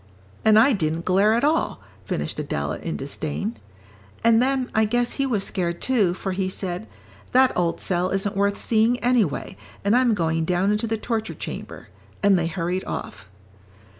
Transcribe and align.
And 0.43 0.57
I 0.57 0.73
didn't 0.73 1.05
glare 1.05 1.33
at 1.35 1.43
all," 1.43 1.79
finished 2.05 2.39
Adela, 2.39 2.79
in 2.79 2.97
disdain. 2.97 3.57
"And 4.23 4.41
then 4.41 4.71
I 4.73 4.83
guess 4.83 5.11
he 5.11 5.27
was 5.27 5.43
scared, 5.43 5.79
too, 5.79 6.15
for 6.15 6.31
he 6.31 6.49
said, 6.49 6.87
'That 7.33 7.55
old 7.55 7.79
cell 7.79 8.09
isn't 8.09 8.35
worth 8.35 8.57
seeing, 8.57 8.97
anyway, 9.01 9.57
and 9.85 9.95
I'm 9.95 10.15
going 10.15 10.43
down 10.43 10.71
into 10.71 10.87
the 10.87 10.97
torture 10.97 11.35
chamber,' 11.35 11.89
and 12.23 12.35
they 12.35 12.47
hurried 12.47 12.83
off." 12.85 13.29